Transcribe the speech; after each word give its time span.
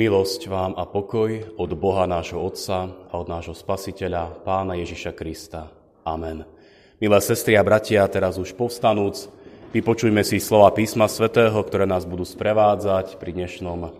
Milosť 0.00 0.48
vám 0.48 0.72
a 0.80 0.88
pokoj 0.88 1.60
od 1.60 1.76
Boha 1.76 2.08
nášho 2.08 2.40
Otca 2.40 2.88
a 2.88 3.20
od 3.20 3.28
nášho 3.28 3.52
Spasiteľa, 3.52 4.32
Pána 4.48 4.72
Ježiša 4.80 5.12
Krista. 5.12 5.68
Amen. 6.08 6.48
Milé 6.96 7.20
sestry 7.20 7.52
a 7.52 7.60
bratia, 7.60 8.08
teraz 8.08 8.40
už 8.40 8.56
povstanúc, 8.56 9.28
vypočujme 9.76 10.24
si 10.24 10.40
slova 10.40 10.72
písma 10.72 11.04
svätého, 11.04 11.52
ktoré 11.60 11.84
nás 11.84 12.08
budú 12.08 12.24
sprevádzať 12.24 13.20
pri 13.20 13.44
dnešnom 13.44 13.92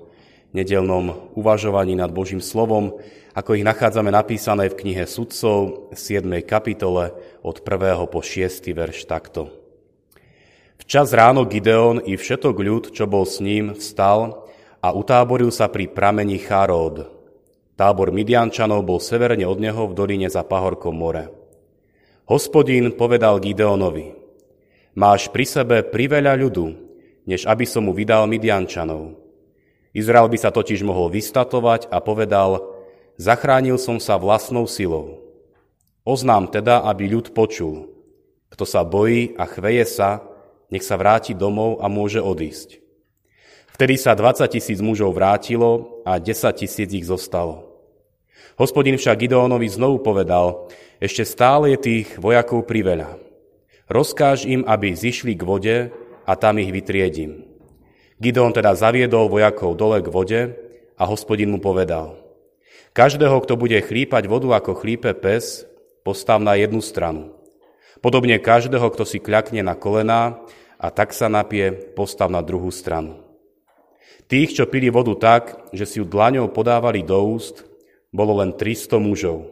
nedelnom 0.57 1.37
uvažovaní 1.37 1.93
nad 2.01 2.09
Božím 2.09 2.41
slovom, 2.41 2.97
ako 3.37 3.61
ich 3.61 3.69
nachádzame 3.69 4.09
napísané 4.09 4.73
v 4.73 4.81
knihe 4.81 5.05
Sudcov, 5.05 5.93
7. 5.93 6.25
kapitole, 6.49 7.13
od 7.45 7.61
1. 7.61 8.09
po 8.09 8.25
6. 8.25 8.73
verš 8.73 9.05
takto. 9.05 9.53
Včas 10.81 11.13
ráno 11.13 11.45
Gideon 11.45 12.01
i 12.01 12.17
všetok 12.17 12.57
ľud, 12.57 12.85
čo 12.97 13.05
bol 13.05 13.29
s 13.29 13.45
ním, 13.45 13.77
vstal 13.77 14.49
a 14.81 14.89
utáboril 14.97 15.53
sa 15.53 15.69
pri 15.69 15.93
pramení 15.93 16.41
Cháród. 16.41 17.09
Tábor 17.77 18.13
Midiančanov 18.13 18.85
bol 18.85 19.01
severne 19.01 19.45
od 19.49 19.61
neho 19.61 19.89
v 19.89 19.97
doline 19.97 20.29
za 20.29 20.45
pahorkom 20.45 20.93
more. 20.93 21.33
Hospodín 22.29 22.93
povedal 22.97 23.41
Gideonovi, 23.41 24.13
máš 24.97 25.29
pri 25.33 25.45
sebe 25.49 25.77
priveľa 25.85 26.37
ľudu, 26.37 26.67
než 27.25 27.45
aby 27.49 27.65
som 27.65 27.89
mu 27.89 27.93
vydal 27.93 28.29
Midiančanov. 28.29 29.17
Izrael 29.91 30.31
by 30.31 30.39
sa 30.39 30.55
totiž 30.55 30.87
mohol 30.87 31.11
vystatovať 31.11 31.91
a 31.91 31.99
povedal, 31.99 32.63
zachránil 33.19 33.81
som 33.81 33.99
sa 33.99 34.17
vlastnou 34.17 34.65
silou. 34.71 35.19
Oznám 36.07 36.49
teda, 36.49 36.87
aby 36.87 37.11
ľud 37.11 37.35
počul. 37.35 37.91
Kto 38.51 38.65
sa 38.65 38.87
bojí 38.87 39.35
a 39.35 39.45
chveje 39.45 39.85
sa, 39.87 40.23
nech 40.71 40.87
sa 40.87 40.95
vráti 40.95 41.35
domov 41.35 41.83
a 41.83 41.91
môže 41.91 42.23
odísť. 42.23 42.90
Vtedy 43.81 43.97
sa 43.97 44.13
20 44.13 44.45
tisíc 44.53 44.77
mužov 44.85 45.17
vrátilo 45.17 46.05
a 46.05 46.21
10 46.21 46.53
tisíc 46.53 46.93
ich 46.93 47.09
zostalo. 47.09 47.65
Hospodin 48.61 49.01
však 49.01 49.25
Gideonovi 49.25 49.73
znovu 49.73 50.05
povedal, 50.05 50.69
ešte 51.01 51.25
stále 51.25 51.73
je 51.73 51.79
tých 51.81 52.21
vojakov 52.21 52.69
priveľa. 52.69 53.17
Rozkáž 53.89 54.45
im, 54.45 54.69
aby 54.69 54.93
zišli 54.93 55.33
k 55.33 55.49
vode 55.49 55.77
a 56.29 56.33
tam 56.37 56.61
ich 56.61 56.69
vytriedím. 56.69 57.49
Gideon 58.21 58.53
teda 58.53 58.77
zaviedol 58.77 59.33
vojakov 59.33 59.73
dole 59.81 60.05
k 60.05 60.13
vode 60.13 60.41
a 61.01 61.03
hospodin 61.09 61.49
mu 61.49 61.57
povedal, 61.57 62.21
každého, 62.93 63.41
kto 63.41 63.57
bude 63.57 63.81
chlípať 63.81 64.29
vodu 64.29 64.61
ako 64.61 64.77
chlípe 64.77 65.09
pes, 65.17 65.65
postav 66.05 66.37
na 66.37 66.53
jednu 66.53 66.85
stranu. 66.85 67.33
Podobne 68.05 68.37
každého, 68.45 68.93
kto 68.93 69.09
si 69.09 69.25
kľakne 69.25 69.65
na 69.65 69.73
kolená 69.73 70.37
a 70.77 70.93
tak 70.93 71.17
sa 71.17 71.33
napie, 71.33 71.73
postav 71.97 72.29
na 72.29 72.45
druhú 72.45 72.69
stranu. 72.69 73.30
Tých, 74.31 74.55
čo 74.55 74.71
pili 74.71 74.89
vodu 74.95 75.11
tak, 75.19 75.75
že 75.75 75.85
si 75.87 75.99
ju 75.99 76.07
dlaňou 76.07 76.55
podávali 76.55 77.03
do 77.03 77.19
úst, 77.19 77.67
bolo 78.15 78.39
len 78.39 78.55
300 78.55 78.99
mužov. 79.03 79.51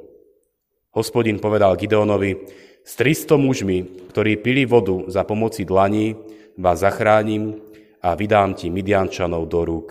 Hospodin 0.95 1.43
povedal 1.43 1.79
Gideonovi, 1.79 2.47
s 2.83 2.97
300 2.97 3.37
mužmi, 3.37 4.09
ktorí 4.09 4.41
pili 4.41 4.65
vodu 4.65 5.05
za 5.13 5.23
pomoci 5.23 5.69
dlaní, 5.69 6.17
vás 6.57 6.81
zachránim 6.81 7.61
a 8.01 8.17
vydám 8.17 8.57
ti 8.57 8.73
Midiančanov 8.73 9.45
do 9.47 9.61
rúk. 9.63 9.89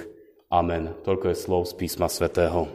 Amen. 0.50 0.96
Toľko 1.04 1.32
je 1.32 1.38
slov 1.38 1.62
z 1.70 1.74
písma 1.78 2.08
svätého. 2.08 2.66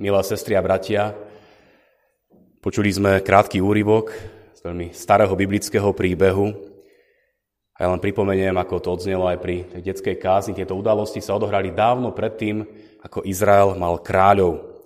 Milé 0.00 0.20
sestry 0.24 0.56
a 0.56 0.64
bratia, 0.64 1.12
počuli 2.64 2.88
sme 2.88 3.20
krátky 3.20 3.60
úryvok 3.60 4.39
z 4.60 4.68
veľmi 4.68 4.92
starého 4.92 5.32
biblického 5.32 5.88
príbehu. 5.96 6.52
A 7.72 7.78
ja 7.80 7.88
len 7.88 7.96
pripomeniem, 7.96 8.52
ako 8.60 8.76
to 8.76 8.92
odznelo 8.92 9.24
aj 9.24 9.40
pri 9.40 9.64
tej 9.64 9.80
detskej 9.88 10.20
kázni. 10.20 10.52
Tieto 10.52 10.76
udalosti 10.76 11.24
sa 11.24 11.32
odohrali 11.32 11.72
dávno 11.72 12.12
predtým, 12.12 12.68
ako 13.00 13.24
Izrael 13.24 13.72
mal 13.80 14.04
kráľov. 14.04 14.84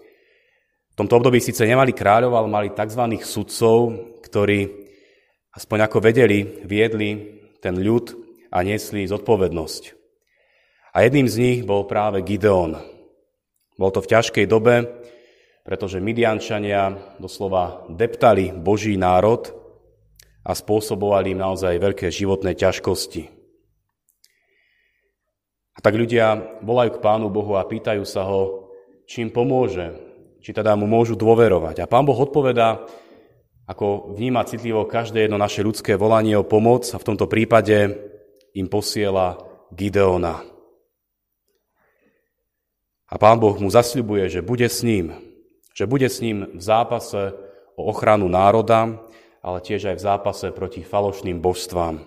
V 0.95 0.99
tomto 1.03 1.19
období 1.19 1.43
síce 1.43 1.67
nemali 1.67 1.91
kráľov, 1.91 2.39
ale 2.39 2.47
mali 2.55 2.69
tzv. 2.71 3.03
sudcov, 3.27 3.79
ktorí 4.23 4.71
aspoň 5.59 5.91
ako 5.91 5.99
vedeli, 5.99 6.63
viedli 6.63 7.43
ten 7.59 7.75
ľud 7.75 8.15
a 8.55 8.63
niesli 8.63 9.11
zodpovednosť. 9.11 9.83
A 10.95 11.03
jedným 11.03 11.27
z 11.27 11.37
nich 11.43 11.59
bol 11.67 11.83
práve 11.91 12.23
Gideon. 12.23 12.79
Bol 13.75 13.91
to 13.91 13.99
v 13.99 14.11
ťažkej 14.15 14.47
dobe, 14.47 14.87
pretože 15.67 15.99
Midiančania 15.99 16.95
doslova 17.19 17.91
deptali 17.91 18.55
Boží 18.55 18.95
národ 18.95 19.64
a 20.44 20.53
spôsobovali 20.53 21.32
im 21.32 21.41
naozaj 21.41 21.81
veľké 21.81 22.12
životné 22.12 22.53
ťažkosti. 22.53 23.32
A 25.75 25.78
tak 25.82 25.97
ľudia 25.97 26.60
volajú 26.62 27.00
k 27.00 27.03
Pánu 27.03 27.32
Bohu 27.32 27.56
a 27.56 27.66
pýtajú 27.66 28.05
sa 28.06 28.28
ho, 28.28 28.71
či 29.09 29.25
im 29.25 29.33
pomôže, 29.33 29.97
či 30.44 30.53
teda 30.53 30.77
mu 30.77 30.84
môžu 30.84 31.16
dôverovať. 31.16 31.83
A 31.83 31.91
Pán 31.91 32.04
Boh 32.04 32.15
odpovedá, 32.15 32.84
ako 33.65 34.12
vníma 34.12 34.44
citlivo 34.44 34.84
každé 34.84 35.27
jedno 35.27 35.41
naše 35.41 35.65
ľudské 35.65 35.97
volanie 35.97 36.37
o 36.37 36.44
pomoc 36.44 36.84
a 36.93 37.00
v 37.00 37.06
tomto 37.09 37.25
prípade 37.25 37.97
im 38.53 38.69
posiela 38.69 39.41
Gideona. 39.72 40.44
A 43.09 43.15
Pán 43.16 43.41
Boh 43.41 43.56
mu 43.56 43.72
zasľubuje, 43.72 44.28
že 44.28 44.44
bude 44.44 44.69
s 44.69 44.84
ním, 44.84 45.16
že 45.72 45.88
bude 45.88 46.06
s 46.06 46.21
ním 46.21 46.54
v 46.54 46.62
zápase 46.62 47.33
o 47.75 47.88
ochranu 47.91 48.28
národa 48.31 49.00
ale 49.44 49.60
tiež 49.60 49.93
aj 49.93 49.97
v 50.00 50.06
zápase 50.09 50.47
proti 50.56 50.81
falošným 50.81 51.37
božstvám. 51.37 52.00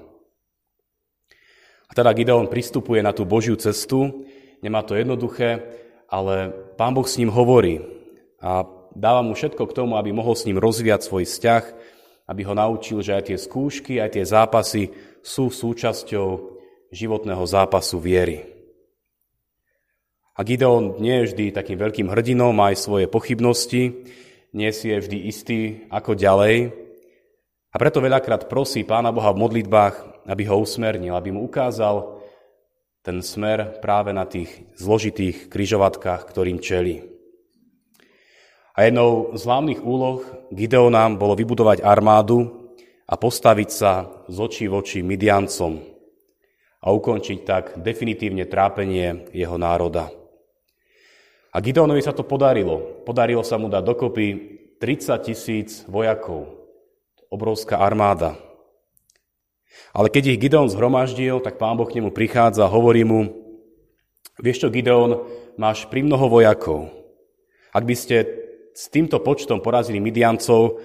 A 1.87 1.91
teda 1.93 2.09
Gideon 2.17 2.49
pristupuje 2.49 3.05
na 3.05 3.13
tú 3.13 3.29
Božiu 3.29 3.53
cestu, 3.61 4.25
nemá 4.65 4.81
to 4.81 4.97
jednoduché, 4.97 5.61
ale 6.09 6.49
Pán 6.73 6.97
Boh 6.97 7.05
s 7.05 7.21
ním 7.21 7.29
hovorí 7.29 7.79
a 8.41 8.65
dáva 8.97 9.21
mu 9.21 9.37
všetko 9.37 9.69
k 9.69 9.75
tomu, 9.77 10.01
aby 10.01 10.09
mohol 10.09 10.33
s 10.33 10.49
ním 10.49 10.57
rozviať 10.57 11.05
svoj 11.05 11.29
vzťah, 11.29 11.63
aby 12.27 12.41
ho 12.43 12.57
naučil, 12.57 13.05
že 13.05 13.13
aj 13.13 13.23
tie 13.29 13.37
skúšky, 13.37 14.01
aj 14.01 14.17
tie 14.17 14.25
zápasy 14.25 14.89
sú 15.21 15.53
súčasťou 15.53 16.57
životného 16.89 17.45
zápasu 17.45 18.01
viery. 18.01 18.43
A 20.37 20.43
Gideon 20.45 20.97
nie 21.01 21.21
je 21.21 21.33
vždy 21.33 21.45
takým 21.53 21.77
veľkým 21.77 22.09
hrdinom, 22.09 22.51
má 22.53 22.73
aj 22.73 22.83
svoje 22.83 23.05
pochybnosti, 23.09 24.05
nie 24.53 24.71
si 24.73 24.89
je 24.89 24.97
vždy 25.01 25.17
istý, 25.29 25.59
ako 25.89 26.13
ďalej, 26.13 26.86
a 27.67 27.75
preto 27.75 27.99
veľakrát 27.99 28.47
prosí 28.47 28.87
Pána 28.87 29.11
Boha 29.11 29.35
v 29.35 29.43
modlitbách, 29.43 30.23
aby 30.27 30.43
ho 30.47 30.63
usmernil, 30.63 31.15
aby 31.15 31.35
mu 31.35 31.43
ukázal 31.43 32.15
ten 33.03 33.19
smer 33.23 33.79
práve 33.83 34.11
na 34.11 34.27
tých 34.27 34.51
zložitých 34.75 35.51
kryžovatkách, 35.51 36.27
ktorým 36.27 36.59
čeli. 36.59 37.03
A 38.77 38.85
jednou 38.87 39.33
z 39.33 39.41
hlavných 39.41 39.81
úloh 39.81 40.21
Gideona 40.53 41.09
bolo 41.15 41.33
vybudovať 41.33 41.81
armádu 41.81 42.71
a 43.07 43.15
postaviť 43.15 43.69
sa 43.71 44.05
z 44.27 44.37
očí 44.37 44.65
v 44.67 44.77
oči 44.77 44.99
Midiancom 45.01 45.79
a 46.83 46.87
ukončiť 46.93 47.39
tak 47.47 47.63
definitívne 47.79 48.45
trápenie 48.45 49.33
jeho 49.33 49.57
národa. 49.57 50.11
A 51.51 51.57
Gideonovi 51.57 52.05
sa 52.05 52.13
to 52.13 52.27
podarilo. 52.27 53.01
Podarilo 53.01 53.41
sa 53.41 53.57
mu 53.57 53.65
dať 53.65 53.81
dokopy 53.81 54.27
30 54.77 55.25
tisíc 55.25 55.81
vojakov 55.89 56.56
obrovská 57.31 57.79
armáda. 57.79 58.39
Ale 59.93 60.09
keď 60.09 60.35
ich 60.35 60.41
Gideon 60.41 60.69
zhromaždil, 60.71 61.41
tak 61.41 61.61
pán 61.61 61.77
Boh 61.77 61.87
k 61.87 61.99
nemu 61.99 62.11
prichádza 62.11 62.65
a 62.65 62.73
hovorí 62.73 63.03
mu, 63.03 63.29
vieš 64.41 64.65
čo, 64.65 64.73
Gideon, 64.73 65.25
máš 65.57 65.85
pri 65.89 66.05
mnoho 66.05 66.29
vojakov. 66.29 66.89
Ak 67.73 67.83
by 67.85 67.95
ste 67.97 68.25
s 68.73 68.89
týmto 68.93 69.21
počtom 69.21 69.61
porazili 69.61 69.97
Midiancov, 69.97 70.81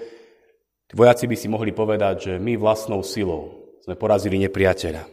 vojaci 0.93 1.25
by 1.29 1.37
si 1.37 1.49
mohli 1.49 1.73
povedať, 1.73 2.15
že 2.21 2.33
my 2.41 2.57
vlastnou 2.57 3.05
silou 3.05 3.77
sme 3.85 3.97
porazili 3.97 4.41
nepriateľa. 4.41 5.05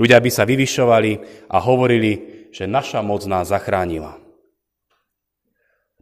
Ľudia 0.00 0.18
by 0.18 0.30
sa 0.32 0.48
vyvyšovali 0.48 1.12
a 1.52 1.56
hovorili, 1.60 2.12
že 2.48 2.64
naša 2.64 3.04
moc 3.04 3.22
nás 3.28 3.52
zachránila. 3.52 4.16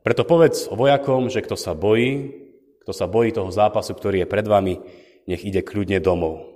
Preto 0.04 0.22
povedz 0.22 0.68
vojakom, 0.68 1.32
že 1.32 1.42
kto 1.42 1.56
sa 1.56 1.72
bojí, 1.72 2.43
kto 2.84 2.92
sa 2.92 3.08
bojí 3.08 3.32
toho 3.32 3.48
zápasu, 3.48 3.96
ktorý 3.96 4.22
je 4.22 4.28
pred 4.28 4.44
vami, 4.44 4.76
nech 5.24 5.40
ide 5.40 5.64
kľudne 5.64 6.04
domov. 6.04 6.52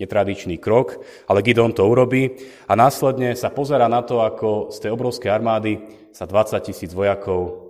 Netradičný 0.00 0.56
krok, 0.56 1.04
ale 1.28 1.44
Gidon 1.44 1.76
to 1.76 1.84
urobí 1.84 2.40
a 2.64 2.72
následne 2.72 3.36
sa 3.36 3.52
pozera 3.52 3.84
na 3.92 4.00
to, 4.00 4.24
ako 4.24 4.72
z 4.72 4.88
tej 4.88 4.90
obrovskej 4.96 5.28
armády 5.28 5.84
sa 6.16 6.24
20 6.24 6.56
tisíc 6.64 6.96
vojakov 6.96 7.68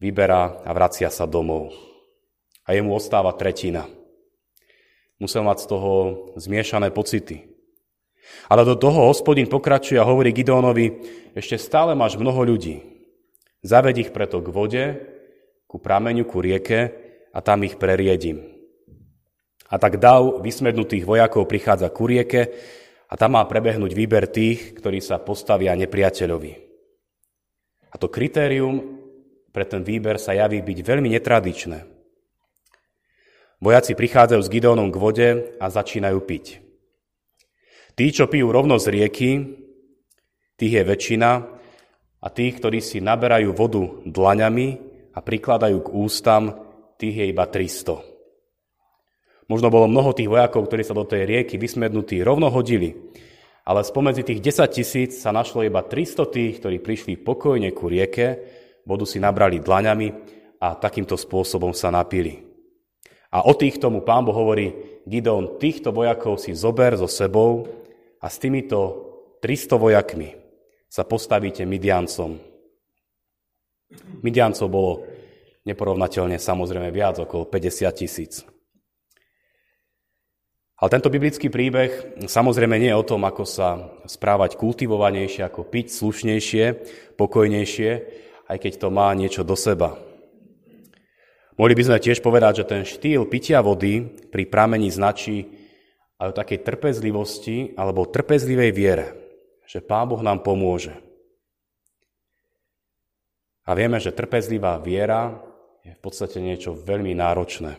vyberá 0.00 0.64
a 0.64 0.72
vracia 0.72 1.12
sa 1.12 1.28
domov. 1.28 1.76
A 2.64 2.72
jemu 2.72 2.96
ostáva 2.96 3.36
tretina. 3.36 3.84
Musel 5.20 5.44
mať 5.44 5.64
z 5.64 5.66
toho 5.68 5.92
zmiešané 6.40 6.88
pocity. 6.96 7.44
Ale 8.48 8.66
do 8.66 8.74
toho 8.74 9.12
hospodin 9.12 9.46
pokračuje 9.46 10.00
a 10.00 10.08
hovorí 10.08 10.32
Gideonovi, 10.32 11.04
ešte 11.36 11.60
stále 11.60 11.92
máš 11.92 12.16
mnoho 12.16 12.42
ľudí. 12.42 12.80
Zaved 13.60 14.00
ich 14.00 14.10
preto 14.10 14.40
k 14.40 14.48
vode 14.48 14.84
ku 15.76 15.84
prameňu, 15.84 16.24
ku 16.24 16.40
rieke 16.40 16.80
a 17.36 17.44
tam 17.44 17.68
ich 17.68 17.76
preriedím. 17.76 18.40
A 19.68 19.76
tak 19.76 20.00
dav 20.00 20.40
vysmednutých 20.40 21.04
vojakov 21.04 21.44
prichádza 21.44 21.92
ku 21.92 22.08
rieke 22.08 22.48
a 23.12 23.14
tam 23.20 23.36
má 23.36 23.44
prebehnúť 23.44 23.92
výber 23.92 24.24
tých, 24.24 24.72
ktorí 24.72 25.04
sa 25.04 25.20
postavia 25.20 25.76
nepriateľovi. 25.76 26.52
A 27.92 27.94
to 28.00 28.08
kritérium 28.08 28.96
pre 29.52 29.68
ten 29.68 29.84
výber 29.84 30.16
sa 30.16 30.32
javí 30.32 30.64
byť 30.64 30.78
veľmi 30.80 31.12
netradičné. 31.12 31.84
Vojaci 33.60 33.92
prichádzajú 33.92 34.40
s 34.40 34.52
Gideonom 34.52 34.88
k 34.88 34.96
vode 34.96 35.28
a 35.60 35.66
začínajú 35.68 36.18
piť. 36.24 36.64
Tí, 37.96 38.06
čo 38.16 38.28
pijú 38.32 38.48
rovno 38.48 38.80
z 38.80 38.92
rieky, 38.92 39.30
tých 40.56 40.72
je 40.72 40.82
väčšina 40.84 41.30
a 42.20 42.26
tých, 42.32 42.60
ktorí 42.60 42.80
si 42.80 43.00
naberajú 43.00 43.52
vodu 43.52 43.84
dlaňami 44.04 44.85
a 45.16 45.18
prikladajú 45.24 45.80
k 45.80 45.88
ústam, 45.96 46.52
tých 47.00 47.16
je 47.16 47.26
iba 47.32 47.48
300. 47.48 48.04
Možno 49.48 49.72
bolo 49.72 49.88
mnoho 49.88 50.12
tých 50.12 50.28
vojakov, 50.28 50.68
ktorí 50.68 50.82
sa 50.84 50.92
do 50.92 51.08
tej 51.08 51.24
rieky 51.24 51.56
vysmednutí 51.56 52.20
rovno 52.20 52.52
hodili, 52.52 52.92
ale 53.64 53.82
spomedzi 53.82 54.22
tých 54.26 54.40
10 54.42 54.76
tisíc 54.76 55.10
sa 55.16 55.32
našlo 55.32 55.64
iba 55.64 55.80
300 55.80 56.34
tých, 56.34 56.52
ktorí 56.60 56.76
prišli 56.82 57.22
pokojne 57.22 57.72
ku 57.72 57.88
rieke, 57.88 58.42
vodu 58.84 59.08
si 59.08 59.18
nabrali 59.18 59.62
dlaňami 59.62 60.08
a 60.60 60.76
takýmto 60.76 61.16
spôsobom 61.16 61.72
sa 61.72 61.90
napili. 61.90 62.42
A 63.34 63.42
o 63.46 63.52
týchto 63.54 63.90
mu 63.90 64.06
pán 64.06 64.22
Boh 64.22 64.34
hovorí, 64.34 65.00
Gideon, 65.06 65.58
týchto 65.58 65.90
vojakov 65.94 66.38
si 66.38 66.54
zober 66.54 66.94
so 66.98 67.10
sebou 67.10 67.66
a 68.22 68.26
s 68.26 68.38
týmito 68.38 69.06
300 69.42 69.78
vojakmi 69.78 70.30
sa 70.86 71.06
postavíte 71.06 71.62
Midiancom. 71.66 72.55
Midiancov 74.22 74.66
bolo 74.66 74.92
neporovnateľne 75.66 76.38
samozrejme 76.38 76.90
viac, 76.94 77.18
okolo 77.22 77.46
50 77.46 77.90
tisíc. 77.98 78.42
Ale 80.76 80.92
tento 80.92 81.08
biblický 81.08 81.48
príbeh 81.48 82.20
samozrejme 82.28 82.76
nie 82.76 82.92
je 82.92 83.00
o 83.00 83.08
tom, 83.08 83.24
ako 83.24 83.48
sa 83.48 83.96
správať 84.04 84.60
kultivovanejšie, 84.60 85.48
ako 85.48 85.64
piť 85.64 85.86
slušnejšie, 85.88 86.64
pokojnejšie, 87.16 87.90
aj 88.46 88.56
keď 88.60 88.72
to 88.76 88.88
má 88.92 89.08
niečo 89.16 89.40
do 89.40 89.56
seba. 89.56 89.96
Mohli 91.56 91.74
by 91.80 91.82
sme 91.88 92.04
tiež 92.04 92.20
povedať, 92.20 92.60
že 92.60 92.68
ten 92.68 92.82
štýl 92.84 93.24
pitia 93.24 93.64
vody 93.64 94.04
pri 94.28 94.44
pramení 94.44 94.92
značí 94.92 95.48
aj 96.20 96.28
o 96.28 96.36
takej 96.36 96.60
trpezlivosti 96.60 97.72
alebo 97.72 98.04
trpezlivej 98.04 98.70
viere, 98.76 99.06
že 99.64 99.80
Pán 99.80 100.12
Boh 100.12 100.20
nám 100.20 100.44
pomôže. 100.44 101.05
A 103.66 103.74
vieme, 103.74 103.98
že 103.98 104.14
trpezlivá 104.14 104.78
viera 104.78 105.34
je 105.82 105.90
v 105.90 106.00
podstate 106.00 106.38
niečo 106.38 106.74
veľmi 106.74 107.14
náročné. 107.18 107.74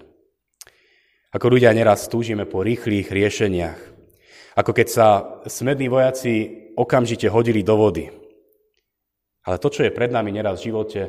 Ako 1.31 1.47
ľudia 1.47 1.71
neraz 1.71 2.07
túžime 2.11 2.43
po 2.43 2.63
rýchlych 2.63 3.07
riešeniach. 3.07 3.79
Ako 4.59 4.71
keď 4.75 4.87
sa 4.87 5.07
smední 5.47 5.87
vojaci 5.87 6.67
okamžite 6.75 7.31
hodili 7.31 7.63
do 7.63 7.75
vody. 7.79 8.11
Ale 9.47 9.63
to, 9.63 9.71
čo 9.71 9.87
je 9.87 9.95
pred 9.95 10.11
nami 10.11 10.35
neraz 10.35 10.59
v 10.59 10.71
živote, 10.71 11.01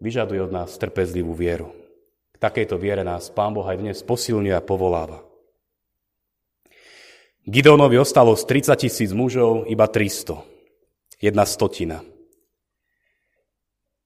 vyžaduje 0.00 0.40
od 0.40 0.52
nás 0.52 0.72
trpezlivú 0.80 1.36
vieru. 1.36 1.72
K 2.32 2.36
takejto 2.40 2.80
viere 2.80 3.04
nás 3.04 3.28
Pán 3.28 3.52
Boh 3.52 3.64
aj 3.64 3.76
dnes 3.80 3.98
posilňuje 4.00 4.56
a 4.56 4.64
povoláva. 4.64 5.20
Gideonovi 7.44 8.00
ostalo 8.00 8.32
z 8.40 8.48
30 8.48 8.88
tisíc 8.88 9.10
mužov 9.12 9.68
iba 9.68 9.84
300. 9.84 10.40
Jedna 11.20 11.44
stotina. 11.44 12.13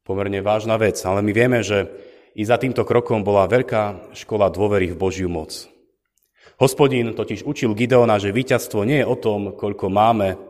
Pomerne 0.09 0.41
vážna 0.41 0.81
vec, 0.81 0.97
ale 1.05 1.21
my 1.21 1.37
vieme, 1.37 1.61
že 1.61 1.85
i 2.33 2.41
za 2.41 2.57
týmto 2.57 2.89
krokom 2.89 3.21
bola 3.21 3.45
veľká 3.45 4.17
škola 4.17 4.49
dôvery 4.49 4.89
v 4.89 4.97
Božiu 4.97 5.29
moc. 5.29 5.69
Hospodín 6.57 7.13
totiž 7.13 7.45
učil 7.45 7.77
Gideona, 7.77 8.17
že 8.17 8.33
víťazstvo 8.33 8.89
nie 8.89 9.05
je 9.05 9.07
o 9.07 9.13
tom, 9.21 9.53
koľko 9.53 9.93
máme, 9.93 10.41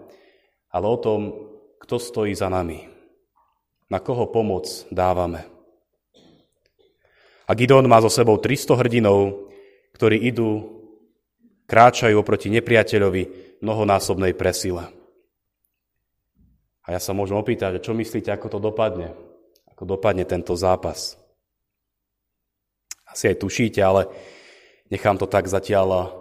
ale 0.71 0.87
o 0.87 0.95
tom, 0.95 1.35
kto 1.83 1.99
stojí 1.99 2.39
za 2.39 2.47
nami. 2.47 2.87
Na 3.91 3.99
koho 3.99 4.31
pomoc 4.31 4.87
dávame. 4.95 5.43
A 7.49 7.51
Gideon 7.59 7.91
má 7.91 7.99
so 7.99 8.15
sebou 8.15 8.39
300 8.39 8.79
hrdinov, 8.79 9.51
ktorí 9.99 10.23
idú, 10.23 10.71
kráčajú 11.67 12.15
oproti 12.15 12.47
nepriateľovi 12.55 13.59
mnohonásobnej 13.59 14.39
presile. 14.39 14.87
A 16.87 16.95
ja 16.95 17.03
sa 17.03 17.11
môžem 17.11 17.35
opýtať, 17.35 17.83
čo 17.83 17.91
myslíte, 17.91 18.31
ako 18.31 18.47
to 18.55 18.59
dopadne? 18.63 19.28
Ako 19.79 19.87
dopadne 19.87 20.27
tento 20.27 20.59
zápas? 20.59 21.19
asi 23.19 23.35
aj 23.35 23.43
tušíte, 23.43 23.81
ale 23.83 24.07
nechám 24.93 25.17
to 25.17 25.27
tak 25.27 25.49
zatiaľ 25.49 26.15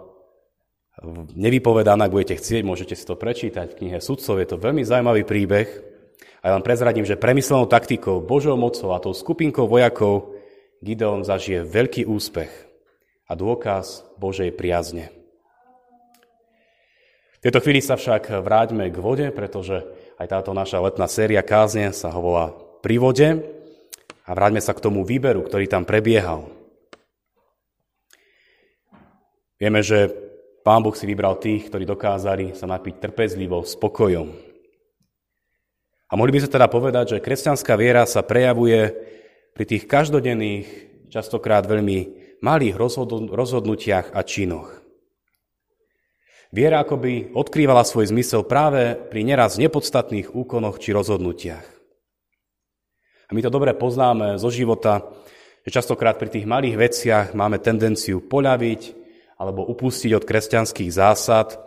nevypovedané, 1.38 2.10
ak 2.10 2.14
budete 2.14 2.42
chcieť, 2.42 2.66
môžete 2.66 2.98
si 2.98 3.06
to 3.06 3.14
prečítať 3.14 3.70
v 3.70 3.78
knihe 3.78 3.98
Sudcov. 4.02 4.42
Je 4.42 4.48
to 4.50 4.58
veľmi 4.58 4.82
zaujímavý 4.82 5.22
príbeh. 5.22 5.68
A 6.42 6.50
ja 6.50 6.52
vám 6.58 6.66
prezradím, 6.66 7.06
že 7.06 7.14
premyslenou 7.14 7.70
taktikou, 7.70 8.18
Božou 8.18 8.58
mocou 8.58 8.90
a 8.90 8.98
tou 8.98 9.14
skupinkou 9.14 9.70
vojakov 9.70 10.34
Gideon 10.82 11.22
zažije 11.22 11.62
veľký 11.62 12.02
úspech 12.06 12.50
a 13.30 13.32
dôkaz 13.38 14.06
Božej 14.18 14.50
priazne. 14.58 15.14
V 17.38 17.46
tejto 17.46 17.62
chvíli 17.62 17.78
sa 17.78 17.94
však 17.94 18.42
vráťme 18.42 18.90
k 18.90 18.98
vode, 18.98 19.26
pretože 19.30 19.86
aj 20.18 20.26
táto 20.26 20.50
naša 20.50 20.82
letná 20.82 21.06
séria 21.06 21.46
kázne 21.46 21.94
sa 21.94 22.10
volá 22.10 22.67
Pri 22.78 22.96
vode 23.02 23.28
a 24.22 24.30
vráťme 24.30 24.62
sa 24.62 24.76
k 24.76 24.84
tomu 24.84 25.02
výberu, 25.02 25.42
ktorý 25.42 25.66
tam 25.66 25.82
prebiehal. 25.82 26.46
Vieme, 29.58 29.82
že 29.82 30.14
Pán 30.62 30.84
Boh 30.84 30.94
si 30.94 31.08
vybral 31.08 31.40
tých, 31.42 31.66
ktorí 31.66 31.82
dokázali 31.88 32.54
sa 32.54 32.68
napiť 32.68 33.02
trpezlivo, 33.02 33.64
spokojom. 33.66 34.28
A 36.08 36.12
mohli 36.14 36.36
by 36.36 36.44
sa 36.44 36.52
teda 36.52 36.68
povedať, 36.70 37.18
že 37.18 37.24
kresťanská 37.24 37.74
viera 37.74 38.06
sa 38.06 38.22
prejavuje 38.22 38.94
pri 39.56 39.64
tých 39.64 39.90
každodenných, 39.90 40.68
častokrát 41.08 41.64
veľmi 41.64 41.98
malých 42.44 42.76
rozhodnutiach 43.32 44.14
a 44.14 44.20
činoch. 44.22 44.70
Viera 46.48 46.80
akoby 46.80 47.34
odkrývala 47.36 47.84
svoj 47.84 48.08
zmysel 48.08 48.44
práve 48.44 48.96
pri 48.96 49.20
neraz 49.24 49.60
nepodstatných 49.60 50.32
úkonoch 50.32 50.80
či 50.80 50.96
rozhodnutiach. 50.96 51.77
A 53.28 53.36
my 53.36 53.40
to 53.44 53.52
dobre 53.52 53.76
poznáme 53.76 54.40
zo 54.40 54.48
života, 54.48 55.04
že 55.60 55.70
častokrát 55.76 56.16
pri 56.16 56.32
tých 56.32 56.48
malých 56.48 56.80
veciach 56.80 57.26
máme 57.36 57.60
tendenciu 57.60 58.24
poľaviť, 58.24 58.96
alebo 59.36 59.68
upustiť 59.68 60.16
od 60.16 60.24
kresťanských 60.24 60.90
zásad, 60.90 61.60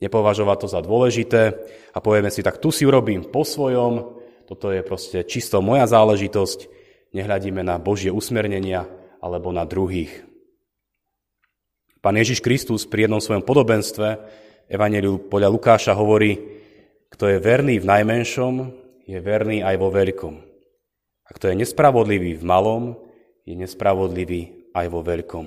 nepovažovať 0.00 0.56
to 0.64 0.68
za 0.72 0.80
dôležité 0.80 1.42
a 1.92 1.98
povieme 2.00 2.32
si, 2.32 2.40
tak 2.40 2.56
tu 2.56 2.72
si 2.72 2.88
urobím 2.88 3.28
po 3.28 3.44
svojom, 3.44 4.16
toto 4.48 4.72
je 4.72 4.80
proste 4.80 5.28
čisto 5.28 5.60
moja 5.60 5.84
záležitosť, 5.84 6.72
nehľadíme 7.12 7.60
na 7.60 7.76
Božie 7.76 8.08
usmernenia 8.08 8.88
alebo 9.20 9.52
na 9.52 9.68
druhých. 9.68 10.24
Pán 12.00 12.16
Ježiš 12.16 12.40
Kristus 12.40 12.88
pri 12.88 13.04
jednom 13.04 13.20
svojom 13.20 13.44
podobenstve 13.44 14.08
Evangeliu 14.72 15.20
podľa 15.28 15.52
Lukáša 15.52 15.92
hovorí, 15.92 16.38
kto 17.12 17.28
je 17.28 17.38
verný 17.42 17.76
v 17.76 17.88
najmenšom, 17.88 18.52
je 19.04 19.18
verný 19.20 19.60
aj 19.60 19.76
vo 19.76 19.92
veľkom. 19.92 20.47
A 21.28 21.30
kto 21.36 21.52
je 21.52 21.60
nespravodlivý 21.60 22.40
v 22.40 22.44
malom, 22.44 22.96
je 23.44 23.52
nespravodlivý 23.52 24.72
aj 24.72 24.86
vo 24.88 25.00
veľkom. 25.04 25.46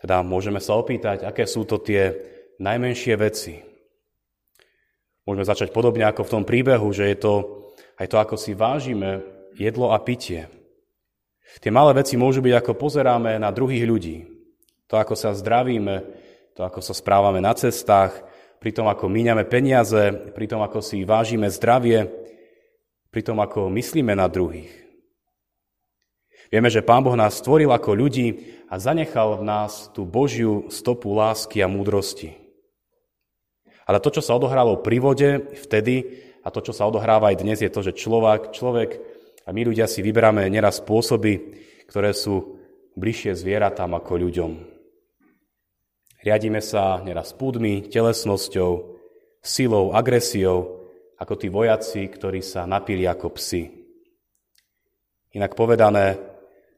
Teda 0.00 0.20
môžeme 0.24 0.60
sa 0.60 0.76
opýtať, 0.76 1.24
aké 1.24 1.48
sú 1.48 1.64
to 1.64 1.80
tie 1.80 2.12
najmenšie 2.60 3.14
veci. 3.16 3.60
Môžeme 5.24 5.48
začať 5.48 5.72
podobne 5.72 6.04
ako 6.04 6.28
v 6.28 6.32
tom 6.32 6.44
príbehu, 6.44 6.92
že 6.92 7.08
je 7.08 7.16
to 7.20 7.34
aj 7.96 8.06
to, 8.12 8.16
ako 8.20 8.36
si 8.36 8.52
vážime 8.52 9.24
jedlo 9.56 9.96
a 9.96 9.98
pitie. 10.02 10.50
Tie 11.60 11.72
malé 11.72 11.96
veci 11.96 12.18
môžu 12.18 12.44
byť, 12.44 12.54
ako 12.60 12.72
pozeráme 12.76 13.38
na 13.38 13.48
druhých 13.54 13.84
ľudí. 13.86 14.16
To, 14.88 15.00
ako 15.00 15.14
sa 15.16 15.32
zdravíme, 15.32 16.04
to, 16.52 16.60
ako 16.66 16.80
sa 16.84 16.92
správame 16.92 17.40
na 17.40 17.56
cestách, 17.56 18.12
pri 18.60 18.72
tom, 18.72 18.88
ako 18.88 19.12
míňame 19.12 19.44
peniaze, 19.44 20.32
pri 20.32 20.48
tom, 20.48 20.64
ako 20.64 20.80
si 20.80 21.04
vážime 21.04 21.52
zdravie, 21.52 22.23
pri 23.14 23.22
tom, 23.22 23.38
ako 23.38 23.70
myslíme 23.70 24.10
na 24.18 24.26
druhých. 24.26 24.74
Vieme, 26.50 26.66
že 26.66 26.82
Pán 26.82 27.06
Boh 27.06 27.14
nás 27.14 27.38
stvoril 27.38 27.70
ako 27.70 27.94
ľudí 27.94 28.42
a 28.66 28.82
zanechal 28.82 29.38
v 29.38 29.46
nás 29.46 29.86
tú 29.94 30.02
Božiu 30.02 30.66
stopu 30.66 31.14
lásky 31.14 31.62
a 31.62 31.70
múdrosti. 31.70 32.34
Ale 33.86 34.02
to, 34.02 34.18
čo 34.18 34.22
sa 34.24 34.34
odohralo 34.34 34.82
pri 34.82 34.98
vode 34.98 35.30
vtedy 35.62 36.26
a 36.42 36.50
to, 36.50 36.58
čo 36.58 36.74
sa 36.74 36.90
odohráva 36.90 37.30
aj 37.30 37.38
dnes, 37.38 37.62
je 37.62 37.70
to, 37.70 37.86
že 37.86 37.94
človek, 37.94 38.50
človek 38.50 38.98
a 39.46 39.54
my 39.54 39.62
ľudia 39.62 39.86
si 39.86 40.02
vyberáme 40.02 40.50
neraz 40.50 40.82
spôsoby, 40.82 41.54
ktoré 41.86 42.10
sú 42.10 42.58
bližšie 42.98 43.38
zvieratám 43.38 43.94
ako 43.94 44.26
ľuďom. 44.26 44.52
Riadíme 46.26 46.58
sa 46.58 46.98
neraz 46.98 47.30
púdmi, 47.30 47.86
telesnosťou, 47.86 48.98
silou, 49.44 49.94
agresiou, 49.94 50.83
ako 51.20 51.34
tí 51.38 51.48
vojaci, 51.52 52.06
ktorí 52.10 52.42
sa 52.42 52.66
napili 52.66 53.06
ako 53.06 53.34
psi. 53.34 53.62
Inak 55.34 55.58
povedané, 55.58 56.34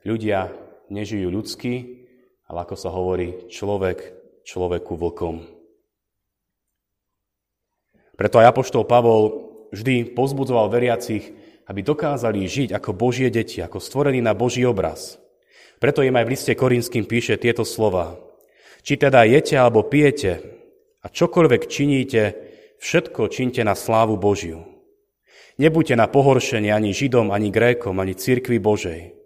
Ľudia 0.06 0.54
nežijú 0.86 1.34
ľudsky, 1.34 2.06
ale 2.46 2.62
ako 2.62 2.74
sa 2.78 2.94
hovorí, 2.94 3.50
človek 3.50 4.14
človeku 4.46 4.94
vlkom. 4.94 5.42
Preto 8.14 8.38
aj 8.38 8.54
Apoštol 8.54 8.86
Pavol 8.86 9.22
vždy 9.74 10.14
pozbudzoval 10.14 10.70
veriacich, 10.70 11.34
aby 11.66 11.82
dokázali 11.82 12.46
žiť 12.46 12.78
ako 12.78 12.94
Božie 12.94 13.34
deti, 13.34 13.58
ako 13.58 13.82
stvorení 13.82 14.22
na 14.22 14.30
Boží 14.30 14.62
obraz. 14.62 15.18
Preto 15.82 16.06
im 16.06 16.14
aj 16.14 16.22
v 16.22 16.32
liste 16.38 16.54
Korinským 16.54 17.02
píše 17.02 17.34
tieto 17.34 17.66
slova. 17.66 18.14
Či 18.86 19.02
teda 19.02 19.26
jete 19.26 19.58
alebo 19.58 19.82
pijete 19.90 20.38
a 21.02 21.10
čokoľvek 21.10 21.66
činíte, 21.66 22.22
všetko 22.82 23.28
činte 23.32 23.62
na 23.62 23.76
slávu 23.76 24.16
Božiu. 24.16 24.64
Nebuďte 25.56 25.96
na 25.96 26.04
pohoršenie 26.04 26.68
ani 26.68 26.92
Židom, 26.92 27.32
ani 27.32 27.48
Grékom, 27.48 27.96
ani 27.96 28.12
cirkvi 28.12 28.60
Božej. 28.60 29.16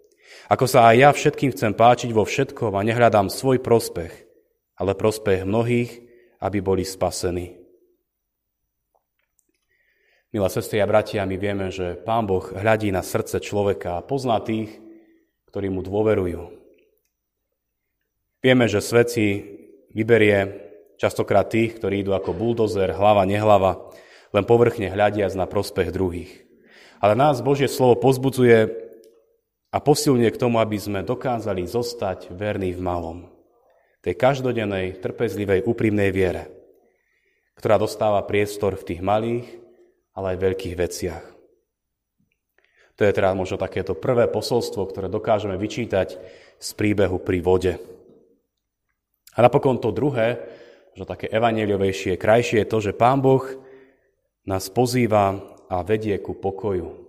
Ako 0.47 0.67
sa 0.67 0.91
aj 0.91 0.95
ja 0.95 1.09
všetkým 1.11 1.51
chcem 1.55 1.71
páčiť 1.75 2.11
vo 2.11 2.27
všetkom 2.27 2.75
a 2.75 2.83
nehľadám 2.83 3.31
svoj 3.31 3.63
prospech, 3.63 4.11
ale 4.79 4.95
prospech 4.95 5.47
mnohých, 5.47 5.91
aby 6.43 6.59
boli 6.59 6.83
spasení. 6.83 7.55
Milá 10.31 10.47
sestry 10.47 10.79
a 10.79 10.87
bratia, 10.87 11.27
my 11.27 11.35
vieme, 11.35 11.67
že 11.67 11.99
Pán 11.99 12.23
Boh 12.23 12.43
hľadí 12.55 12.87
na 12.87 13.03
srdce 13.03 13.43
človeka 13.43 13.99
a 13.99 14.05
pozná 14.05 14.39
tých, 14.39 14.71
ktorí 15.51 15.67
mu 15.67 15.83
dôverujú. 15.83 16.47
Vieme, 18.39 18.71
že 18.71 18.79
svet 18.79 19.11
si 19.11 19.43
vyberie 19.91 20.60
častokrát 21.01 21.49
tých, 21.49 21.81
ktorí 21.81 22.05
idú 22.05 22.13
ako 22.13 22.37
buldozer, 22.37 22.93
hlava, 22.93 23.25
nehlava, 23.25 23.89
len 24.29 24.45
povrchne 24.45 24.93
hľadiac 24.93 25.33
na 25.33 25.49
prospech 25.49 25.89
druhých. 25.89 26.45
Ale 27.01 27.17
nás 27.17 27.41
Božie 27.41 27.65
slovo 27.65 27.97
pozbudzuje 27.97 28.69
a 29.73 29.77
posilňuje 29.81 30.29
k 30.29 30.37
tomu, 30.37 30.61
aby 30.61 30.77
sme 30.77 31.01
dokázali 31.01 31.65
zostať 31.65 32.29
verní 32.29 32.77
v 32.77 32.85
malom. 32.85 33.19
Tej 34.05 34.13
každodennej, 34.13 35.01
trpezlivej, 35.01 35.65
úprimnej 35.65 36.13
viere, 36.13 36.53
ktorá 37.57 37.81
dostáva 37.81 38.21
priestor 38.21 38.77
v 38.77 38.93
tých 38.93 39.01
malých, 39.01 39.45
ale 40.13 40.37
aj 40.37 40.43
veľkých 40.45 40.75
veciach. 40.77 41.25
To 42.99 43.01
je 43.01 43.15
teda 43.17 43.33
možno 43.33 43.57
takéto 43.57 43.97
prvé 43.97 44.29
posolstvo, 44.29 44.85
ktoré 44.85 45.09
dokážeme 45.09 45.57
vyčítať 45.57 46.21
z 46.61 46.69
príbehu 46.77 47.17
pri 47.17 47.41
vode. 47.41 47.73
A 49.33 49.39
napokon 49.41 49.81
to 49.81 49.89
druhé, 49.89 50.60
že 50.95 51.03
také 51.07 51.27
evaneliovejšie, 51.31 52.19
krajšie 52.19 52.63
je 52.63 52.67
to, 52.67 52.77
že 52.83 52.97
Pán 52.97 53.23
Boh 53.23 53.43
nás 54.43 54.67
pozýva 54.67 55.39
a 55.71 55.85
vedie 55.87 56.19
ku 56.19 56.35
pokoju. 56.35 57.01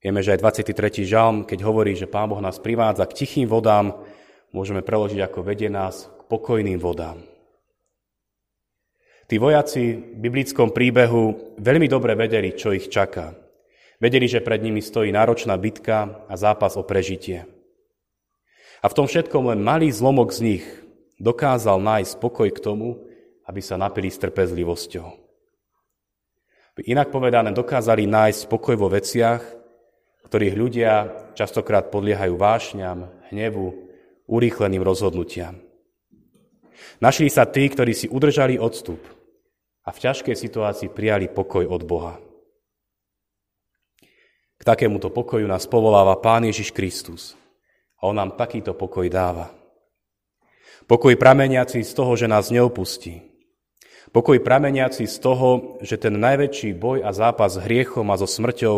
Vieme, 0.00 0.22
že 0.22 0.38
aj 0.38 0.40
23. 0.40 1.02
žalm, 1.04 1.44
keď 1.44 1.66
hovorí, 1.66 1.92
že 1.98 2.08
Pán 2.08 2.30
Boh 2.30 2.40
nás 2.40 2.62
privádza 2.62 3.04
k 3.04 3.24
tichým 3.24 3.50
vodám, 3.50 4.00
môžeme 4.54 4.80
preložiť 4.80 5.20
ako 5.26 5.44
vedie 5.44 5.68
nás 5.68 6.08
k 6.08 6.20
pokojným 6.30 6.80
vodám. 6.80 7.20
Tí 9.26 9.42
vojaci 9.42 10.14
v 10.14 10.18
biblickom 10.22 10.70
príbehu 10.70 11.58
veľmi 11.58 11.90
dobre 11.90 12.14
vedeli, 12.14 12.54
čo 12.54 12.70
ich 12.70 12.86
čaká. 12.86 13.34
Vedeli, 13.98 14.30
že 14.30 14.44
pred 14.44 14.62
nimi 14.62 14.78
stojí 14.78 15.10
náročná 15.10 15.58
bitka 15.58 16.22
a 16.30 16.34
zápas 16.38 16.78
o 16.78 16.86
prežitie. 16.86 17.42
A 18.84 18.86
v 18.86 18.94
tom 18.94 19.10
všetkom 19.10 19.50
len 19.50 19.66
malý 19.66 19.90
zlomok 19.90 20.30
z 20.30 20.40
nich 20.46 20.64
dokázal 21.16 21.80
nájsť 21.80 22.14
pokoj 22.20 22.48
k 22.52 22.62
tomu, 22.62 23.00
aby 23.46 23.60
sa 23.62 23.80
napili 23.80 24.12
s 24.12 24.20
trpezlivosťou. 24.20 25.26
Inak 26.84 27.08
povedané, 27.08 27.56
dokázali 27.56 28.04
nájsť 28.04 28.52
pokoj 28.52 28.76
vo 28.76 28.92
veciach, 28.92 29.40
ktorých 30.28 30.54
ľudia 30.58 30.92
častokrát 31.32 31.88
podliehajú 31.88 32.36
vášňam, 32.36 33.08
hnevu, 33.32 33.72
urýchleným 34.28 34.84
rozhodnutiam. 34.84 35.56
Našli 37.00 37.32
sa 37.32 37.48
tí, 37.48 37.64
ktorí 37.72 37.96
si 37.96 38.06
udržali 38.12 38.60
odstup 38.60 39.00
a 39.86 39.94
v 39.94 40.02
ťažkej 40.04 40.36
situácii 40.36 40.92
prijali 40.92 41.32
pokoj 41.32 41.64
od 41.64 41.82
Boha. 41.88 42.14
K 44.56 44.62
takémuto 44.64 45.08
pokoju 45.08 45.48
nás 45.48 45.64
povoláva 45.64 46.16
Pán 46.20 46.44
Ježiš 46.44 46.76
Kristus 46.76 47.36
a 48.00 48.08
On 48.08 48.16
nám 48.16 48.36
takýto 48.36 48.76
pokoj 48.76 49.08
dáva. 49.08 49.48
Pokoj 50.84 51.16
prameniaci 51.16 51.80
z 51.80 51.92
toho, 51.96 52.12
že 52.12 52.28
nás 52.28 52.52
neopustí. 52.52 53.24
Pokoj 54.12 54.38
prameniaci 54.44 55.08
z 55.08 55.16
toho, 55.18 55.80
že 55.80 55.96
ten 55.96 56.20
najväčší 56.20 56.76
boj 56.76 57.02
a 57.02 57.10
zápas 57.16 57.56
s 57.56 57.62
hriechom 57.64 58.06
a 58.12 58.20
so 58.20 58.28
smrťou 58.28 58.76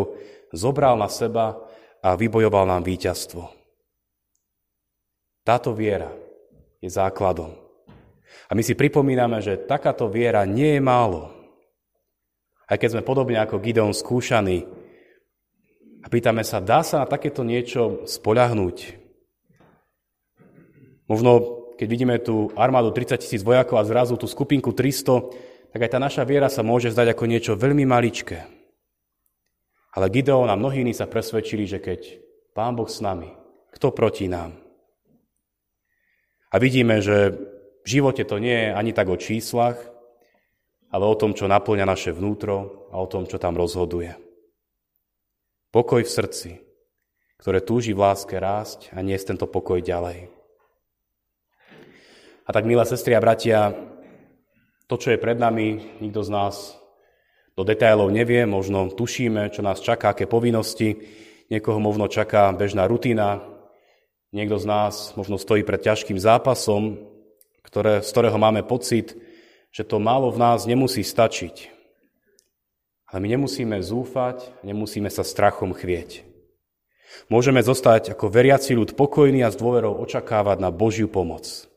zobral 0.55 0.95
na 0.95 1.11
seba 1.11 1.59
a 1.99 2.15
vybojoval 2.15 2.65
nám 2.65 2.87
víťazstvo. 2.87 3.51
Táto 5.43 5.75
viera 5.75 6.09
je 6.79 6.89
základom. 6.89 7.53
A 8.49 8.51
my 8.57 8.61
si 8.65 8.73
pripomíname, 8.73 9.43
že 9.43 9.61
takáto 9.61 10.09
viera 10.09 10.41
nie 10.47 10.77
je 10.77 10.81
málo. 10.81 11.29
Aj 12.69 12.77
keď 12.77 12.97
sme 12.97 13.07
podobne 13.07 13.37
ako 13.41 13.61
Gideon 13.61 13.93
skúšaní 13.93 14.65
a 16.01 16.07
pýtame 16.09 16.45
sa, 16.45 16.61
dá 16.61 16.85
sa 16.85 17.01
na 17.01 17.07
takéto 17.09 17.41
niečo 17.41 18.05
spoľahnúť? 18.05 18.97
Možno, 21.09 21.58
keď 21.79 21.87
vidíme 21.87 22.19
tú 22.19 22.51
armádu 22.59 22.91
30 22.91 23.23
tisíc 23.23 23.39
vojakov 23.39 23.79
a 23.79 23.87
zrazu 23.87 24.19
tú 24.19 24.27
skupinku 24.27 24.75
300, 24.75 25.71
tak 25.71 25.79
aj 25.79 25.91
tá 25.95 25.99
naša 26.03 26.27
viera 26.27 26.51
sa 26.51 26.59
môže 26.59 26.91
zdať 26.91 27.15
ako 27.15 27.23
niečo 27.23 27.53
veľmi 27.55 27.87
maličké. 27.87 28.43
Ale 29.95 30.11
Gideon 30.11 30.51
a 30.51 30.59
mnohí 30.59 30.83
iní 30.83 30.91
sa 30.91 31.07
presvedčili, 31.07 31.63
že 31.63 31.79
keď 31.79 32.19
Pán 32.51 32.75
Boh 32.75 32.91
s 32.91 32.99
nami, 32.99 33.31
kto 33.71 33.95
proti 33.95 34.27
nám? 34.27 34.59
A 36.51 36.59
vidíme, 36.59 36.99
že 36.99 37.31
v 37.85 37.87
živote 37.87 38.27
to 38.27 38.43
nie 38.43 38.67
je 38.67 38.75
ani 38.75 38.91
tak 38.91 39.07
o 39.07 39.15
číslach, 39.15 39.79
ale 40.91 41.07
o 41.07 41.15
tom, 41.15 41.31
čo 41.31 41.47
naplňa 41.47 41.87
naše 41.87 42.11
vnútro 42.11 42.89
a 42.91 42.99
o 42.99 43.07
tom, 43.07 43.23
čo 43.23 43.39
tam 43.39 43.55
rozhoduje. 43.55 44.19
Pokoj 45.71 46.03
v 46.03 46.11
srdci, 46.11 46.51
ktoré 47.39 47.63
túži 47.63 47.95
v 47.95 48.03
láske 48.03 48.35
rásť 48.35 48.91
a 48.91 48.99
niesť 48.99 49.31
tento 49.37 49.47
pokoj 49.47 49.79
ďalej. 49.79 50.38
A 52.49 52.53
tak, 52.53 52.65
milé 52.65 52.81
sestry 52.81 53.13
a 53.13 53.21
bratia, 53.21 53.77
to, 54.89 54.97
čo 54.97 55.13
je 55.13 55.21
pred 55.21 55.37
nami, 55.37 56.01
nikto 56.01 56.25
z 56.25 56.33
nás 56.33 56.81
do 57.53 57.61
detailov 57.61 58.09
nevie, 58.09 58.49
možno 58.49 58.89
tušíme, 58.89 59.53
čo 59.53 59.61
nás 59.61 59.77
čaká, 59.77 60.17
aké 60.17 60.25
povinnosti, 60.25 60.97
niekoho 61.53 61.77
možno 61.77 62.09
čaká 62.09 62.49
bežná 62.57 62.89
rutina, 62.89 63.45
niekto 64.33 64.57
z 64.57 64.65
nás 64.65 65.13
možno 65.13 65.37
stojí 65.37 65.61
pred 65.61 65.77
ťažkým 65.77 66.17
zápasom, 66.17 66.97
ktoré, 67.61 68.01
z 68.01 68.09
ktorého 68.09 68.41
máme 68.41 68.65
pocit, 68.65 69.13
že 69.69 69.85
to 69.85 70.01
málo 70.01 70.33
v 70.33 70.41
nás 70.41 70.65
nemusí 70.65 71.05
stačiť. 71.05 71.69
Ale 73.13 73.21
my 73.21 73.37
nemusíme 73.37 73.77
zúfať, 73.77 74.65
nemusíme 74.65 75.13
sa 75.13 75.21
strachom 75.21 75.69
chvieť. 75.77 76.25
Môžeme 77.29 77.61
zostať 77.61 78.17
ako 78.17 78.25
veriaci 78.33 78.73
ľud 78.73 78.97
pokojný 78.97 79.45
a 79.45 79.53
s 79.53 79.57
dôverou 79.61 80.01
očakávať 80.01 80.57
na 80.57 80.73
Božiu 80.73 81.05
pomoc. 81.05 81.68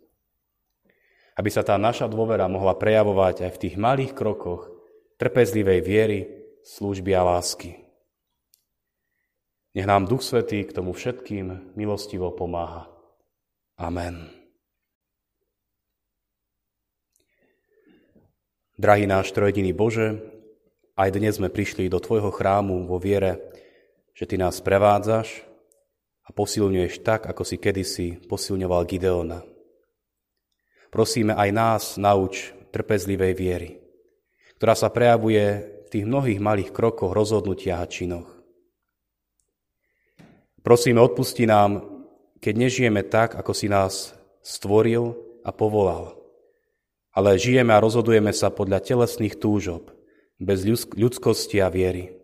Aby 1.43 1.51
sa 1.51 1.67
tá 1.67 1.75
naša 1.75 2.07
dôvera 2.07 2.47
mohla 2.47 2.79
prejavovať 2.79 3.43
aj 3.43 3.51
v 3.51 3.61
tých 3.67 3.75
malých 3.75 4.15
krokoch 4.15 4.71
trpezlivej 5.19 5.81
viery, 5.83 6.21
služby 6.63 7.11
a 7.19 7.27
lásky. 7.27 7.83
Nech 9.75 9.83
nám 9.83 10.07
Duch 10.07 10.23
Svetý 10.23 10.63
k 10.63 10.71
tomu 10.71 10.95
všetkým 10.95 11.75
milostivo 11.75 12.31
pomáha. 12.31 12.87
Amen. 13.75 14.31
Drahý 18.79 19.11
náš 19.11 19.35
trojediný 19.35 19.75
Bože, 19.75 20.23
aj 20.95 21.11
dnes 21.11 21.43
sme 21.43 21.51
prišli 21.51 21.91
do 21.91 21.99
Tvojho 21.99 22.31
chrámu 22.31 22.87
vo 22.87 23.03
viere, 23.03 23.43
že 24.15 24.31
Ty 24.31 24.47
nás 24.47 24.63
prevádzaš 24.63 25.43
a 26.23 26.31
posilňuješ 26.31 27.03
tak, 27.03 27.27
ako 27.27 27.43
si 27.43 27.59
kedysi 27.59 28.31
posilňoval 28.31 28.87
Gideona. 28.87 29.52
Prosíme 30.93 31.33
aj 31.33 31.51
nás 31.57 31.83
nauč 31.97 32.53
trpezlivej 32.69 33.33
viery, 33.33 33.71
ktorá 34.61 34.77
sa 34.77 34.93
prejavuje 34.93 35.65
v 35.83 35.89
tých 35.89 36.05
mnohých 36.05 36.41
malých 36.45 36.71
krokoch, 36.77 37.17
rozhodnutiach 37.17 37.81
a 37.81 37.89
činoch. 37.89 38.29
Prosíme, 40.61 41.01
odpusti 41.01 41.49
nám, 41.49 41.81
keď 42.39 42.55
nežijeme 42.69 43.01
tak, 43.09 43.35
ako 43.35 43.57
si 43.57 43.73
nás 43.73 44.13
stvoril 44.45 45.17
a 45.43 45.51
povolal– 45.51 46.13
ale 47.13 47.37
žijeme 47.37 47.77
a 47.77 47.83
rozhodujeme 47.85 48.33
sa 48.33 48.49
podľa 48.49 48.81
telesných 48.81 49.37
túžob, 49.37 49.93
bez 50.41 50.65
ľudskosti 50.97 51.61
a 51.61 51.69
viery. 51.69 52.17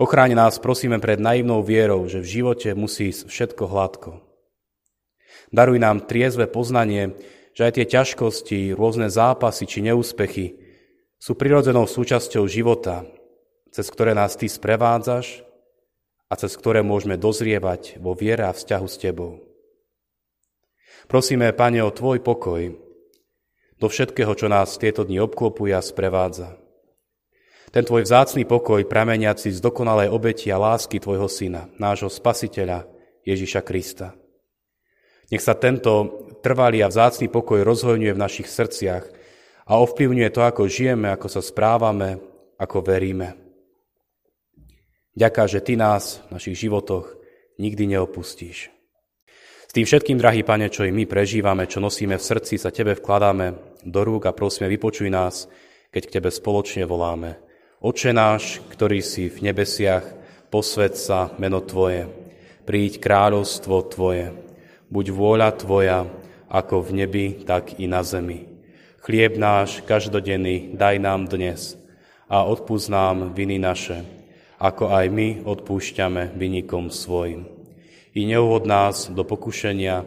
Ochráň 0.00 0.36
nás, 0.36 0.60
prosíme, 0.60 1.00
pred 1.00 1.20
naivnou 1.20 1.64
vierou, 1.64 2.04
že 2.08 2.20
v 2.20 2.40
živote 2.40 2.68
musí 2.76 3.12
všetko 3.12 3.64
hladko. 3.64 4.10
Daruj 5.54 5.78
nám 5.78 6.04
triezve 6.04 6.50
poznanie, 6.50 7.14
že 7.56 7.64
aj 7.64 7.72
tie 7.80 7.86
ťažkosti, 7.88 8.76
rôzne 8.76 9.08
zápasy 9.08 9.64
či 9.64 9.80
neúspechy 9.80 10.60
sú 11.16 11.32
prirodzenou 11.32 11.88
súčasťou 11.88 12.44
života, 12.44 13.08
cez 13.72 13.88
ktoré 13.88 14.12
nás 14.12 14.36
Ty 14.36 14.52
sprevádzaš 14.52 15.40
a 16.28 16.34
cez 16.36 16.52
ktoré 16.58 16.84
môžeme 16.84 17.16
dozrievať 17.16 17.96
vo 18.02 18.12
viere 18.12 18.44
a 18.44 18.52
vzťahu 18.52 18.86
s 18.86 18.96
Tebou. 19.00 19.40
Prosíme, 21.08 21.54
Pane, 21.56 21.80
o 21.80 21.94
Tvoj 21.94 22.20
pokoj 22.20 22.74
do 23.76 23.86
všetkého, 23.88 24.32
čo 24.36 24.48
nás 24.48 24.80
tieto 24.80 25.04
dni 25.04 25.20
obklopuje 25.24 25.72
a 25.72 25.84
sprevádza. 25.84 26.56
Ten 27.70 27.84
Tvoj 27.84 28.08
vzácný 28.08 28.48
pokoj, 28.48 28.84
prameniaci 28.88 29.52
z 29.52 29.60
dokonalej 29.60 30.08
obeti 30.08 30.48
a 30.48 30.56
lásky 30.56 30.96
Tvojho 30.96 31.28
Syna, 31.28 31.68
nášho 31.76 32.08
Spasiteľa 32.08 32.88
Ježiša 33.24 33.60
Krista. 33.64 34.16
Nech 35.26 35.42
sa 35.42 35.58
tento 35.58 36.22
trvalý 36.38 36.86
a 36.86 36.90
vzácný 36.90 37.26
pokoj 37.26 37.66
rozhojňuje 37.66 38.12
v 38.14 38.22
našich 38.22 38.46
srdciach 38.46 39.04
a 39.66 39.72
ovplyvňuje 39.82 40.30
to, 40.30 40.40
ako 40.46 40.70
žijeme, 40.70 41.10
ako 41.10 41.26
sa 41.26 41.42
správame, 41.42 42.22
ako 42.54 42.86
veríme. 42.86 43.34
Ďaká, 45.16 45.50
že 45.50 45.64
Ty 45.64 45.74
nás 45.80 46.22
v 46.30 46.38
našich 46.38 46.56
životoch 46.68 47.10
nikdy 47.58 47.96
neopustíš. 47.96 48.70
S 49.66 49.72
tým 49.74 49.88
všetkým, 49.88 50.20
drahý 50.20 50.46
Pane, 50.46 50.70
čo 50.70 50.86
i 50.86 50.94
my 50.94 51.08
prežívame, 51.10 51.66
čo 51.66 51.82
nosíme 51.82 52.14
v 52.14 52.22
srdci, 52.22 52.54
sa 52.60 52.70
Tebe 52.70 52.94
vkladáme 52.94 53.80
do 53.82 54.00
rúk 54.06 54.30
a 54.30 54.36
prosíme, 54.36 54.70
vypočuj 54.70 55.10
nás, 55.10 55.50
keď 55.90 56.02
k 56.06 56.14
Tebe 56.20 56.30
spoločne 56.30 56.86
voláme. 56.86 57.42
Oče 57.82 58.14
náš, 58.14 58.62
ktorý 58.70 59.02
si 59.02 59.26
v 59.26 59.50
nebesiach, 59.50 60.06
posved 60.54 60.94
sa 60.94 61.34
meno 61.42 61.64
Tvoje, 61.64 62.06
príď 62.62 63.02
kráľovstvo 63.02 63.76
Tvoje, 63.90 64.45
buď 64.90 65.06
vôľa 65.10 65.50
Tvoja, 65.58 66.06
ako 66.46 66.82
v 66.82 66.90
nebi, 67.04 67.26
tak 67.42 67.78
i 67.82 67.90
na 67.90 68.06
zemi. 68.06 68.46
Chlieb 69.02 69.38
náš 69.38 69.82
každodenný 69.86 70.74
daj 70.74 70.98
nám 70.98 71.30
dnes 71.30 71.78
a 72.26 72.42
odpúsť 72.42 72.90
nám 72.90 73.16
viny 73.34 73.62
naše, 73.62 74.02
ako 74.58 74.90
aj 74.90 75.06
my 75.10 75.28
odpúšťame 75.46 76.34
vynikom 76.34 76.90
svojim. 76.90 77.46
I 78.16 78.26
neuvod 78.26 78.66
nás 78.66 79.12
do 79.12 79.22
pokušenia, 79.22 80.02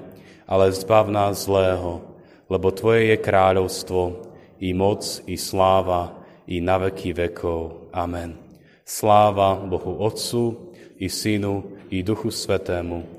ale 0.50 0.74
zbav 0.74 1.08
nás 1.14 1.46
zlého, 1.46 2.02
lebo 2.50 2.74
Tvoje 2.74 3.14
je 3.14 3.18
kráľovstvo, 3.22 4.02
i 4.60 4.76
moc, 4.76 5.24
i 5.24 5.40
sláva, 5.40 6.20
i 6.44 6.60
na 6.60 6.76
veky 6.82 7.16
vekov. 7.16 7.94
Amen. 7.96 8.36
Sláva 8.84 9.56
Bohu 9.56 10.02
Otcu, 10.04 10.74
i 11.00 11.08
Synu, 11.08 11.80
i 11.88 12.04
Duchu 12.04 12.34
Svetému, 12.34 13.19